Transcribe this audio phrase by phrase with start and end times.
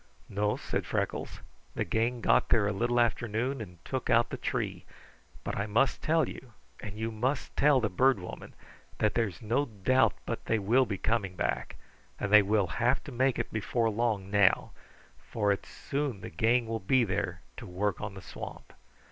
[0.29, 1.41] "No," said Freckles.
[1.75, 4.83] "The gang got there a little after noon and took out the tree,
[5.43, 8.55] but I must tell you, and you must tell the Bird Woman,
[8.97, 11.75] that there's no doubt but they will be coming back,
[12.19, 14.71] and they will have to make it before long now,
[15.19, 18.73] for it's soon the gang will be there to work on the swamp."